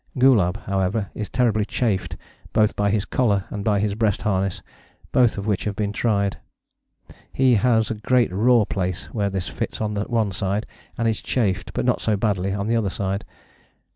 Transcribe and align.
Gulab, 0.17 0.57
however, 0.65 1.11
is 1.13 1.29
terribly 1.29 1.63
chafed 1.63 2.17
both 2.53 2.75
by 2.75 2.89
his 2.89 3.05
collar 3.05 3.45
and 3.51 3.63
by 3.63 3.79
his 3.79 3.93
breast 3.93 4.23
harness, 4.23 4.63
both 5.11 5.37
of 5.37 5.45
which 5.45 5.65
have 5.65 5.75
been 5.75 5.93
tried. 5.93 6.39
He 7.31 7.53
has 7.53 7.91
a 7.91 8.01
great 8.01 8.33
raw 8.33 8.65
place 8.65 9.13
where 9.13 9.29
this 9.29 9.47
fits 9.47 9.79
on 9.79 9.93
one 9.95 10.31
side, 10.31 10.65
and 10.97 11.07
is 11.07 11.21
chafed, 11.21 11.73
but 11.75 11.85
not 11.85 12.01
so 12.01 12.17
badly, 12.17 12.51
on 12.51 12.65
the 12.65 12.75
other 12.75 12.89
side. 12.89 13.25